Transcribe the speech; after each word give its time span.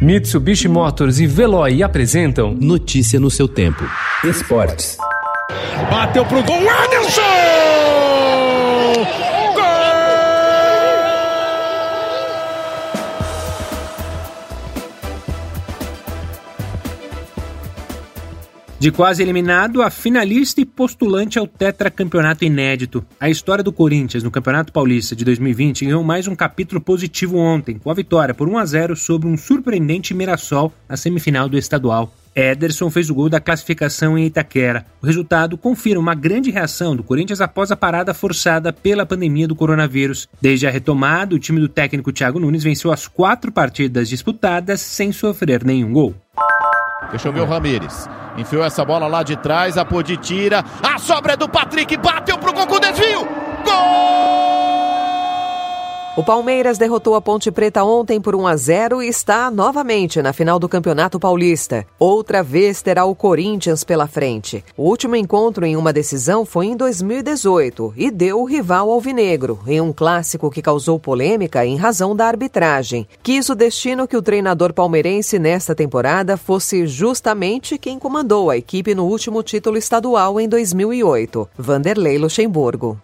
Mitsubishi 0.00 0.68
Motors 0.68 1.18
e 1.20 1.26
Veloy 1.26 1.82
apresentam 1.82 2.54
Notícia 2.54 3.18
no 3.18 3.30
seu 3.30 3.48
tempo. 3.48 3.82
Esportes. 4.24 4.98
Bateu 5.90 6.24
pro 6.26 6.42
gol, 6.42 6.68
Anderson! 6.68 7.95
De 18.78 18.90
quase 18.90 19.22
eliminado 19.22 19.80
a 19.80 19.88
finalista 19.88 20.60
e 20.60 20.66
postulante 20.66 21.38
ao 21.38 21.46
tetracampeonato 21.46 22.44
inédito. 22.44 23.02
A 23.18 23.30
história 23.30 23.64
do 23.64 23.72
Corinthians 23.72 24.22
no 24.22 24.30
Campeonato 24.30 24.70
Paulista 24.70 25.16
de 25.16 25.24
2020 25.24 25.86
ganhou 25.86 26.04
mais 26.04 26.28
um 26.28 26.36
capítulo 26.36 26.78
positivo 26.78 27.38
ontem, 27.38 27.78
com 27.78 27.90
a 27.90 27.94
vitória 27.94 28.34
por 28.34 28.46
1 28.46 28.58
a 28.58 28.66
0 28.66 28.94
sobre 28.94 29.28
um 29.28 29.36
surpreendente 29.36 30.12
Mirassol 30.12 30.74
na 30.86 30.94
semifinal 30.94 31.48
do 31.48 31.56
estadual. 31.56 32.12
Ederson 32.34 32.90
fez 32.90 33.08
o 33.08 33.14
gol 33.14 33.30
da 33.30 33.40
classificação 33.40 34.18
em 34.18 34.26
Itaquera. 34.26 34.84
O 35.00 35.06
resultado 35.06 35.56
confirma 35.56 36.02
uma 36.02 36.14
grande 36.14 36.50
reação 36.50 36.94
do 36.94 37.02
Corinthians 37.02 37.40
após 37.40 37.72
a 37.72 37.76
parada 37.76 38.12
forçada 38.12 38.74
pela 38.74 39.06
pandemia 39.06 39.48
do 39.48 39.56
coronavírus. 39.56 40.28
Desde 40.38 40.66
a 40.66 40.70
retomada, 40.70 41.34
o 41.34 41.38
time 41.38 41.60
do 41.60 41.68
técnico 41.68 42.12
Thiago 42.12 42.38
Nunes 42.38 42.62
venceu 42.62 42.92
as 42.92 43.08
quatro 43.08 43.50
partidas 43.50 44.06
disputadas 44.06 44.82
sem 44.82 45.12
sofrer 45.12 45.64
nenhum 45.64 45.90
gol. 45.94 46.14
Deixa 47.10 47.28
eu 47.28 47.32
ver 47.32 47.40
o 47.40 47.46
Ramires. 47.46 48.08
Enfiou 48.36 48.64
essa 48.64 48.84
bola 48.84 49.06
lá 49.06 49.22
de 49.22 49.36
trás, 49.36 49.78
a 49.78 49.84
Podi 49.84 50.16
tira. 50.16 50.64
A 50.82 50.98
sobra 50.98 51.34
é 51.34 51.36
do 51.36 51.48
Patrick, 51.48 51.96
bateu 51.96 52.38
pro 52.38 52.52
gol 52.52 52.80
desvio. 52.80 53.28
O 56.16 56.24
Palmeiras 56.24 56.78
derrotou 56.78 57.14
a 57.14 57.20
Ponte 57.20 57.50
Preta 57.50 57.84
ontem 57.84 58.18
por 58.18 58.34
1 58.34 58.46
a 58.46 58.56
0 58.56 59.02
e 59.02 59.06
está 59.06 59.50
novamente 59.50 60.22
na 60.22 60.32
final 60.32 60.58
do 60.58 60.66
Campeonato 60.66 61.20
Paulista. 61.20 61.86
Outra 61.98 62.42
vez 62.42 62.80
terá 62.80 63.04
o 63.04 63.14
Corinthians 63.14 63.84
pela 63.84 64.06
frente. 64.06 64.64
O 64.78 64.84
último 64.84 65.14
encontro 65.14 65.66
em 65.66 65.76
uma 65.76 65.92
decisão 65.92 66.46
foi 66.46 66.68
em 66.68 66.76
2018 66.76 67.92
e 67.98 68.10
deu 68.10 68.40
o 68.40 68.46
rival 68.46 68.90
alvinegro, 68.90 69.60
em 69.66 69.78
um 69.78 69.92
clássico 69.92 70.50
que 70.50 70.62
causou 70.62 70.98
polêmica 70.98 71.66
em 71.66 71.76
razão 71.76 72.16
da 72.16 72.26
arbitragem. 72.26 73.06
Quis 73.22 73.50
o 73.50 73.54
destino 73.54 74.08
que 74.08 74.16
o 74.16 74.22
treinador 74.22 74.72
palmeirense 74.72 75.38
nesta 75.38 75.74
temporada 75.74 76.38
fosse 76.38 76.86
justamente 76.86 77.76
quem 77.76 77.98
comandou 77.98 78.48
a 78.48 78.56
equipe 78.56 78.94
no 78.94 79.04
último 79.04 79.42
título 79.42 79.76
estadual 79.76 80.40
em 80.40 80.48
2008, 80.48 81.46
Vanderlei 81.58 82.16
Luxemburgo. 82.16 82.98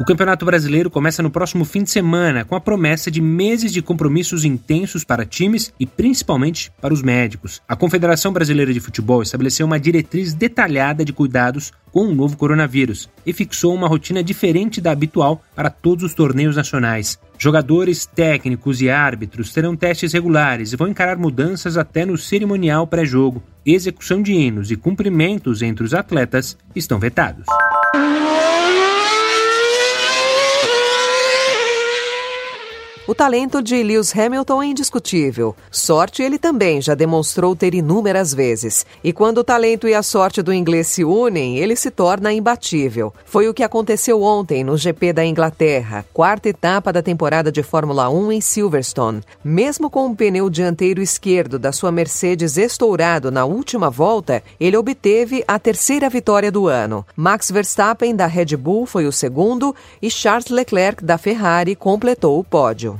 O 0.00 0.04
Campeonato 0.04 0.46
Brasileiro 0.46 0.88
começa 0.88 1.22
no 1.22 1.30
próximo 1.30 1.62
fim 1.62 1.82
de 1.82 1.90
semana, 1.90 2.42
com 2.42 2.56
a 2.56 2.60
promessa 2.60 3.10
de 3.10 3.20
meses 3.20 3.70
de 3.70 3.82
compromissos 3.82 4.46
intensos 4.46 5.04
para 5.04 5.26
times 5.26 5.74
e 5.78 5.84
principalmente 5.84 6.72
para 6.80 6.94
os 6.94 7.02
médicos. 7.02 7.60
A 7.68 7.76
Confederação 7.76 8.32
Brasileira 8.32 8.72
de 8.72 8.80
Futebol 8.80 9.22
estabeleceu 9.22 9.66
uma 9.66 9.78
diretriz 9.78 10.32
detalhada 10.32 11.04
de 11.04 11.12
cuidados 11.12 11.70
com 11.92 12.06
o 12.06 12.14
novo 12.14 12.34
coronavírus 12.38 13.10
e 13.26 13.34
fixou 13.34 13.74
uma 13.74 13.86
rotina 13.86 14.22
diferente 14.22 14.80
da 14.80 14.90
habitual 14.90 15.42
para 15.54 15.68
todos 15.68 16.02
os 16.02 16.14
torneios 16.14 16.56
nacionais. 16.56 17.18
Jogadores, 17.36 18.06
técnicos 18.06 18.80
e 18.80 18.88
árbitros 18.88 19.52
terão 19.52 19.76
testes 19.76 20.14
regulares 20.14 20.72
e 20.72 20.76
vão 20.76 20.88
encarar 20.88 21.18
mudanças 21.18 21.76
até 21.76 22.06
no 22.06 22.16
cerimonial 22.16 22.86
pré-jogo. 22.86 23.42
Execução 23.66 24.22
de 24.22 24.32
hinos 24.32 24.70
e 24.70 24.76
cumprimentos 24.76 25.60
entre 25.60 25.84
os 25.84 25.92
atletas 25.92 26.56
estão 26.74 26.98
vetados. 26.98 27.44
O 33.10 33.14
talento 33.20 33.60
de 33.60 33.82
Lewis 33.82 34.16
Hamilton 34.16 34.62
é 34.62 34.66
indiscutível. 34.66 35.56
Sorte 35.68 36.22
ele 36.22 36.38
também 36.38 36.80
já 36.80 36.94
demonstrou 36.94 37.56
ter 37.56 37.74
inúmeras 37.74 38.32
vezes. 38.32 38.86
E 39.02 39.12
quando 39.12 39.38
o 39.38 39.44
talento 39.44 39.88
e 39.88 39.94
a 39.94 40.00
sorte 40.00 40.40
do 40.40 40.54
inglês 40.54 40.86
se 40.86 41.04
unem, 41.04 41.58
ele 41.58 41.74
se 41.74 41.90
torna 41.90 42.32
imbatível. 42.32 43.12
Foi 43.24 43.48
o 43.48 43.52
que 43.52 43.64
aconteceu 43.64 44.22
ontem 44.22 44.62
no 44.62 44.76
GP 44.76 45.12
da 45.12 45.26
Inglaterra, 45.26 46.06
quarta 46.14 46.50
etapa 46.50 46.92
da 46.92 47.02
temporada 47.02 47.50
de 47.50 47.64
Fórmula 47.64 48.08
1 48.08 48.30
em 48.30 48.40
Silverstone. 48.40 49.22
Mesmo 49.42 49.90
com 49.90 50.06
o 50.06 50.14
pneu 50.14 50.48
dianteiro 50.48 51.02
esquerdo 51.02 51.58
da 51.58 51.72
sua 51.72 51.90
Mercedes 51.90 52.56
estourado 52.56 53.32
na 53.32 53.44
última 53.44 53.90
volta, 53.90 54.40
ele 54.60 54.76
obteve 54.76 55.42
a 55.48 55.58
terceira 55.58 56.08
vitória 56.08 56.52
do 56.52 56.68
ano. 56.68 57.04
Max 57.16 57.50
Verstappen 57.50 58.14
da 58.14 58.26
Red 58.26 58.56
Bull 58.56 58.86
foi 58.86 59.08
o 59.08 59.12
segundo 59.12 59.74
e 60.00 60.08
Charles 60.08 60.48
Leclerc 60.48 61.04
da 61.04 61.18
Ferrari 61.18 61.74
completou 61.74 62.38
o 62.38 62.44
pódio. 62.44 62.99